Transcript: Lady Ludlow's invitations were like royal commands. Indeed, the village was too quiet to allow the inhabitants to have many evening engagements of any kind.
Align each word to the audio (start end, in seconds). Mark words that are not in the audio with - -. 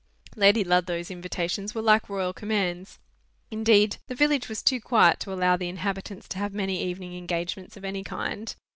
Lady 0.35 0.63
Ludlow's 0.63 1.11
invitations 1.11 1.75
were 1.75 1.81
like 1.83 2.09
royal 2.09 2.33
commands. 2.33 2.97
Indeed, 3.51 3.97
the 4.07 4.15
village 4.15 4.49
was 4.49 4.63
too 4.63 4.81
quiet 4.81 5.19
to 5.19 5.31
allow 5.31 5.55
the 5.57 5.69
inhabitants 5.69 6.27
to 6.29 6.39
have 6.39 6.55
many 6.55 6.81
evening 6.81 7.15
engagements 7.15 7.77
of 7.77 7.85
any 7.85 8.03
kind. 8.03 8.55